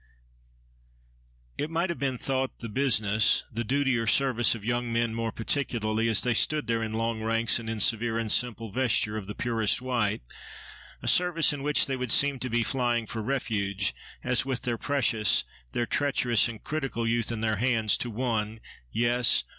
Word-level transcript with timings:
—It 1.59 1.69
might 1.69 1.91
have 1.91 1.99
been 1.99 2.17
thought 2.17 2.57
the 2.57 2.69
business, 2.69 3.43
the 3.51 3.63
duty 3.63 3.95
or 3.99 4.07
service 4.07 4.55
of 4.55 4.65
young 4.65 4.91
men 4.91 5.13
more 5.13 5.31
particularly, 5.31 6.07
as 6.09 6.23
they 6.23 6.33
stood 6.33 6.65
there 6.65 6.81
in 6.81 6.93
long 6.93 7.21
ranks, 7.21 7.59
and 7.59 7.69
in 7.69 7.79
severe 7.79 8.17
and 8.17 8.31
simple 8.31 8.71
vesture 8.71 9.15
of 9.15 9.27
the 9.27 9.35
purest 9.35 9.79
white—a 9.79 11.07
service 11.07 11.53
in 11.53 11.61
which 11.61 11.85
they 11.85 11.97
would 11.97 12.11
seem 12.11 12.39
to 12.39 12.49
be 12.49 12.63
flying 12.63 13.05
for 13.05 13.21
refuge, 13.21 13.93
as 14.23 14.43
with 14.43 14.63
their 14.63 14.79
precious, 14.79 15.43
their 15.73 15.85
treacherous 15.85 16.47
and 16.47 16.63
critical 16.63 17.07
youth 17.07 17.31
in 17.31 17.41
their 17.41 17.57
hands, 17.57 17.95
to 17.99 18.09
one—Yes! 18.09 19.43